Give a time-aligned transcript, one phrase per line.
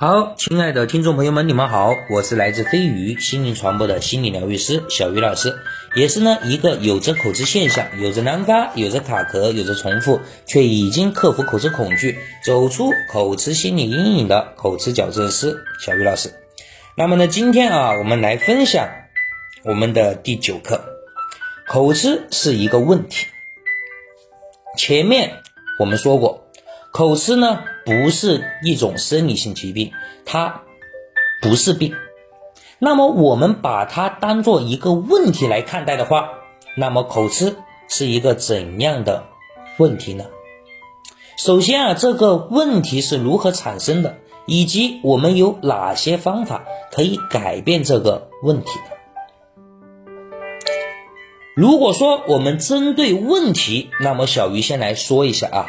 [0.00, 5.58] 好，亲爱的听众朋友们，你们好，我是来自飞鱼心灵传播的心理疗愈师小鱼老师，
[5.94, 16.32] 也是呢一个有着口吃现象、有着难发、有着卡壳、有着重复，却已经克服口吃恐惧、走出口吃心理阴影的口吃矫正师小鱼老师。
[16.96, 18.88] 那么呢，今天啊，我们来分享
[19.64, 20.82] 我们的第九课，
[21.68, 23.26] 口吃是一个问题。
[24.78, 25.42] 前面
[25.78, 26.46] 我们说过。
[26.92, 27.60] 口吃呢
[27.90, 29.90] 不是一种生理性疾病，
[30.24, 30.62] 它
[31.42, 31.92] 不是病。
[32.78, 36.28] 那么我们把它当做一个问题来看待的话，
[36.76, 37.56] 那么口吃
[37.88, 39.24] 是一个怎样的
[39.76, 40.26] 问题呢？
[41.36, 48.96] 首先啊，这个问题是如何产生的，以及我们有哪些方法可以改变这个问题的？
[51.56, 55.66] 如果说我们针对问题，那么小鱼先来说一下啊。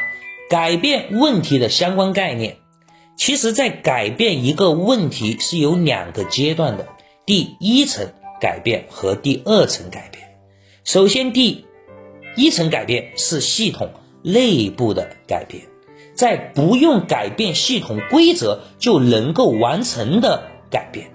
[0.52, 2.58] 改变问题的相关概念，
[3.16, 6.90] 其实，在改变一个问题是有两个阶段的，
[7.26, 8.05] 第一层
[8.41, 10.35] 改变和第二层改变。
[10.84, 11.66] 首先，第
[12.35, 13.91] 一层改变是系统
[14.24, 15.63] 内部的改变，
[16.16, 21.12] 在不用改变系统规则就能够完成的改变，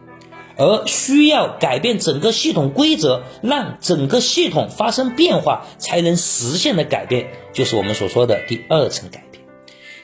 [0.57, 9.45] 而需要改变整个系统规则，让整个系统发生变化才能实现的改变，就是我们所说的第二层改变。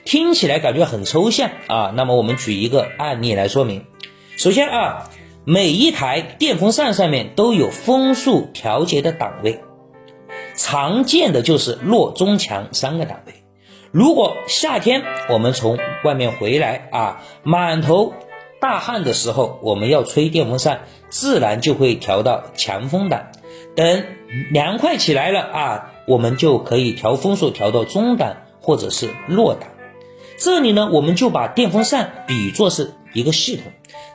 [0.05, 3.86] 听起来感觉很抽象啊，那么我们举一个案例来说明。
[4.36, 5.11] 首先啊，
[5.44, 9.61] 每一台电风扇上面都有风速调节的档位，
[10.56, 13.44] 常见的就是弱、中、强三个档位。
[13.92, 18.14] 如果夏天我们从外面回来啊，满头
[18.62, 23.32] 大汗的时候，我们要吹电风扇，自然就会调到强风档。
[23.74, 24.04] 等
[24.52, 29.69] 凉快起来了啊，我们就可以调风速调到中档或者是弱档。
[30.38, 33.64] 这里呢，我们就把电风扇比作是一个系统，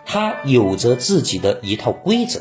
[0.06, 2.40] 它有着自己的一套规则，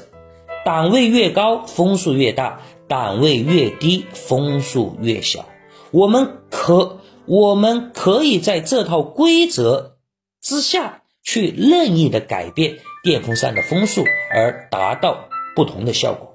[0.65, 5.45] 档位越高，风速越大；档位越低，风速越小。
[5.91, 9.97] 我们可我们可以在这套规则
[10.41, 16.33] 之下去任意的改变电风扇的风速，而达到不同的效果。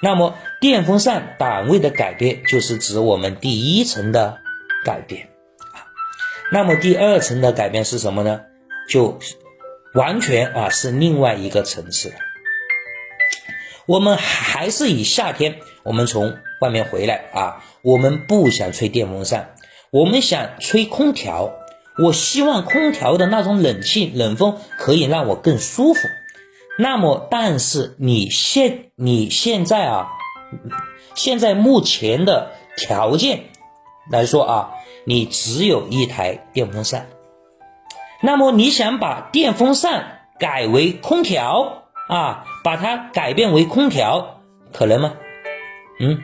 [0.00, 4.38] 那么，电风扇档位的改变，就是指我们第一层的
[4.82, 5.28] 改变
[5.58, 5.84] 啊。
[6.50, 8.40] 那么第二层的改变是什么呢？
[8.88, 9.18] 就
[9.92, 12.14] 完全啊是另外一个层次了。
[13.86, 19.54] 我们还是以夏天我们从外面回来啊，我们不想吹电风扇，
[19.90, 21.59] 我们想吹空调。
[22.02, 26.08] 我希望空调的那种冷气冷风可以让我更舒服。
[26.78, 30.08] 那么，但是你现你现在啊，
[31.14, 33.44] 现在目前的条件
[34.10, 34.70] 来说啊。
[35.06, 37.06] 你只有一台电风扇，
[38.20, 45.14] 那么你想把电风扇改为空调啊，把它改变为空调，可能吗？
[45.98, 46.20] 嗯，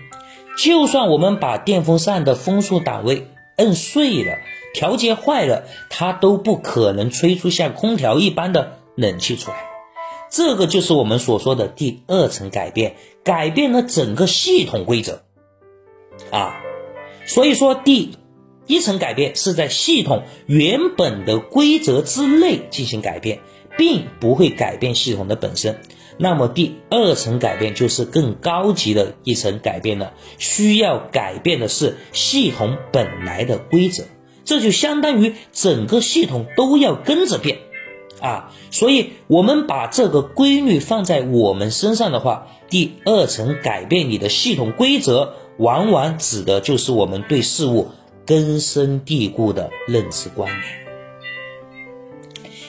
[0.59, 4.39] 就算我们把电风扇的风速档位摁碎了，
[4.75, 9.56] 调节坏了，它都不可能吹出像空调一般的冷气出来。
[10.31, 15.22] 这个就是我们所说的第二层改变，改变了整个系统规则
[16.31, 16.61] 啊。
[17.27, 18.16] 所以说第。
[18.69, 23.39] 一层改变是在系统原本的规则之内进行改变，
[23.78, 25.81] 并不会改变系统的本身。
[26.19, 34.04] 那么第二层改变就是更高级的一层改变了，需要改变的是系统本来的规则，
[34.44, 37.59] 这就相当于整个系统都要跟着变
[38.21, 38.53] 啊。
[38.71, 47.91] 所以，我们把这个规律放在我们身上的话，第二层改变你的系统规则，往往指的就是我们对事物。
[48.28, 50.65] 根深蒂固的认知观念，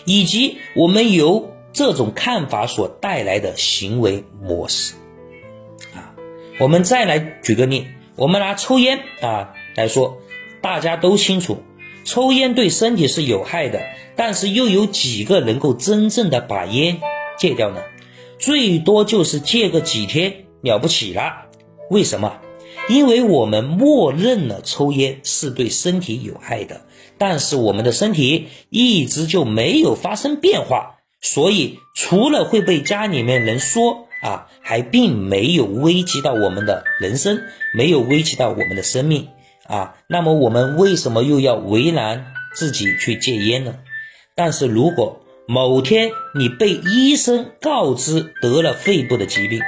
[0.06, 4.96] 以及我们由这种看法所带来的行为模式，
[5.94, 6.16] 啊，
[6.58, 10.18] 我们再来举个例，我们拿抽烟啊来说，
[10.60, 11.62] 大家都清楚，
[12.04, 13.80] 抽烟对身体是有害的，
[14.16, 17.00] 但是又有几个能够真正的把烟
[17.38, 17.80] 戒掉呢？
[18.40, 21.46] 最多就是戒个几天了不起了，
[21.92, 22.40] 为什么？
[22.90, 26.82] 因为我们默认了抽烟是对身体有害的，
[27.20, 37.42] 但是我们的身体一直就没有发生变化，所以除了会被家里面人说啊，还并没有危及到我们的人生，
[37.74, 39.28] 没有危及到我们的生命
[39.68, 39.96] 啊。
[40.08, 43.76] 那么我们为什么又要为难自己去戒烟呢？
[44.36, 49.62] 但是如果某天你被医生告知得了肺部的疾病，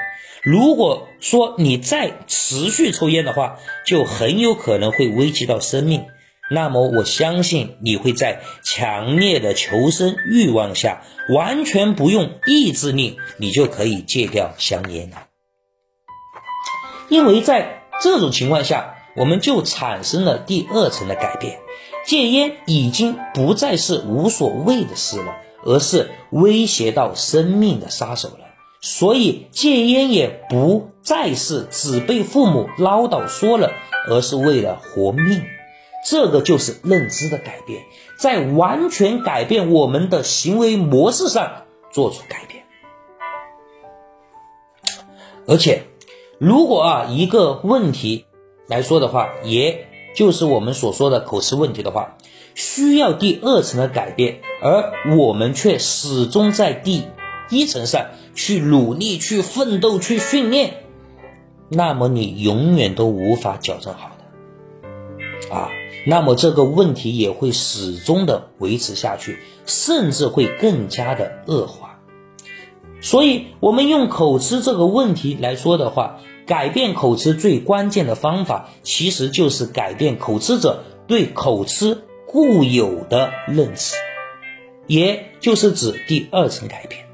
[0.44, 6.06] 如果说你再持续抽烟的话，就很有可能会危及到生命
[6.50, 11.04] 那么我相信你会在强烈的求生欲望下，
[11.34, 15.28] 完全不用意志力，你就可以戒掉香烟了。
[17.08, 21.60] 因为在这种情况下，我们就产生了第二层的改变，
[22.06, 28.46] 戒烟已经不再是无所谓的事了，而是威胁到生命的杀手了。
[28.82, 33.72] 所以戒烟也不再是只被父母唠叨说了，
[34.08, 35.44] 而是为了活命。
[36.06, 37.84] 这个就是认知的改变，
[38.18, 42.64] 在完全改变我们的行为模式上做出改变。
[45.48, 45.84] 而且，
[46.38, 48.26] 如果啊一个问题
[48.68, 52.18] 来说的话，也就是我们所说的口吃问题的话，
[52.56, 57.04] 需要第二层的改变，而我们却始终在第
[57.50, 60.84] 一层上去努力、去奋斗、去训练，
[61.68, 64.12] 那么你永远都无法矫正好
[65.50, 65.70] 的啊。
[66.10, 72.00] 那么这个问题也会始终的维持下去，甚至会更加的恶化。
[73.00, 83.94] 所以，我们用口吃这个问题来说的话，改变口吃最关键的方法，其实就是改变口吃者对口吃固有的认知，
[84.88, 87.06] 也就是指第二层改变。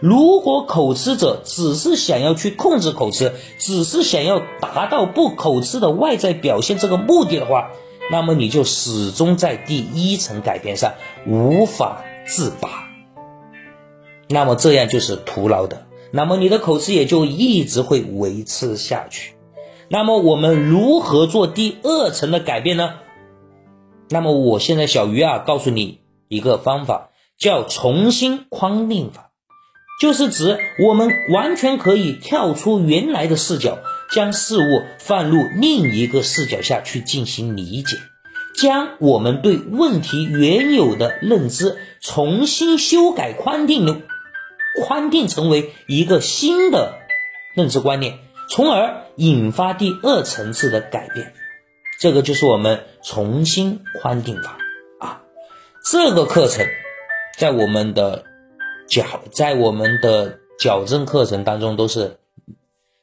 [0.00, 7.70] 如果口吃者只是想要去控制口吃，只是想要达到不口吃的外在表现这个目的的话，
[8.12, 10.92] 那么你就始终在第一层改变上
[11.26, 12.68] 无法自拔，
[14.28, 19.34] 那么这样就是徒劳的，那么你的口吃也就一直会维持下去。
[19.88, 22.96] 那么我们如何做第二层的改变呢？
[24.10, 29.30] 那么我现在小鱼啊，告诉你一个方法，叫重新框定法，
[30.02, 33.78] 就是指我们完全可以跳出原来的视角。
[34.12, 37.96] 将事物放入另一个视角下去进行理解，
[38.54, 44.02] 将我们对问题原有的认知重新修改框定，
[44.82, 46.98] 框定成为一个新的
[47.54, 48.18] 认知观念，
[48.50, 51.32] 从而引发第二层次的改变。
[51.98, 54.58] 这个就是我们重新框定法
[55.00, 55.22] 啊！
[55.90, 56.66] 这个课程
[57.38, 58.24] 在我们的
[58.88, 62.18] 矫在我们的矫正课程当中都是。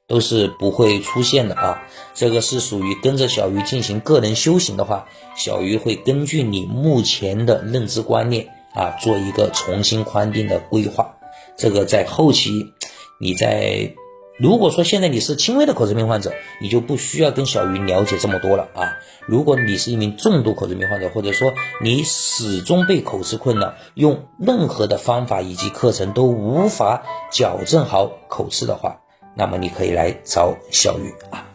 [0.10, 1.84] 都是不会出现的啊！
[2.16, 5.08] 这个是属于跟着小鱼进行个人修行的话，
[5.38, 11.16] 小鱼会根据你目前的认知观念啊，做一个重新框定的规划。
[11.56, 12.74] 这个在后期，
[13.22, 13.94] 你在
[14.40, 18.98] 如果说现在你是轻微的口吃病患者，你就不需要跟小鱼了解这么多了啊。
[19.28, 21.54] 如果你是一名重度口吃病患者，或者说
[21.84, 28.99] 你始终被口吃困扰，用任何的方法以及课程都无法矫正好口吃的话。
[29.36, 31.46] 那么你可以来找小雨啊。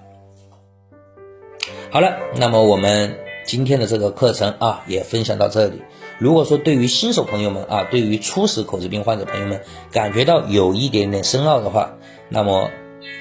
[1.91, 5.83] 好了，那么我们今天的这个课程啊，也分享到这里。
[6.19, 9.61] 如果说对于新手朋友们啊，对于初始口吃病患者朋友们，
[9.93, 11.95] 感觉到有一点点深奥的话，
[12.29, 12.71] 那么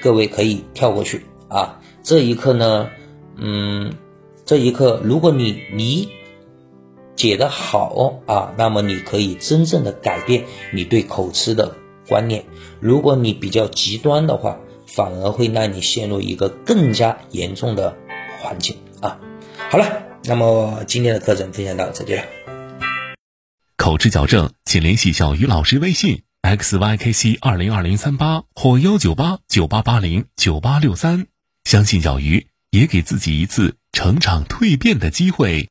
[0.02, 1.80] 各位可以跳过去啊。
[2.02, 2.88] 这一课呢，
[3.36, 3.94] 嗯，
[4.44, 6.08] 这一课如果你理
[7.16, 11.76] 解的好啊，那么你可以真正的改变你对口吃的。
[12.08, 12.44] 观念，
[12.80, 17.96] 如果你比较极端的话，反而会让你陷入一个更加严重的
[18.40, 19.18] 环境啊。
[19.70, 22.22] 好了，那么今天的课程分享到这里了。
[23.76, 31.26] 口吃矫正，请联系小鱼老师微信 x y k c 二零二零三八或幺九八九八八零九八六三。
[31.64, 35.70] 相信小鱼，也给自己一次成长蜕变的机会。